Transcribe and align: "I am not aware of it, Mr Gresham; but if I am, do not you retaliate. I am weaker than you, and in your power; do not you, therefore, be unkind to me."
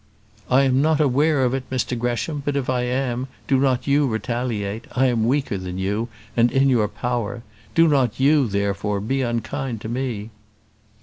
"I 0.49 0.63
am 0.63 0.81
not 0.81 0.99
aware 0.99 1.43
of 1.43 1.53
it, 1.53 1.69
Mr 1.69 1.95
Gresham; 1.95 2.41
but 2.43 2.55
if 2.55 2.71
I 2.71 2.81
am, 2.85 3.27
do 3.47 3.59
not 3.59 3.85
you 3.85 4.07
retaliate. 4.07 4.87
I 4.93 5.05
am 5.05 5.27
weaker 5.27 5.59
than 5.59 5.77
you, 5.77 6.09
and 6.35 6.51
in 6.51 6.69
your 6.69 6.87
power; 6.87 7.43
do 7.75 7.87
not 7.87 8.19
you, 8.19 8.47
therefore, 8.47 8.99
be 8.99 9.21
unkind 9.21 9.79
to 9.81 9.89
me." 9.89 10.31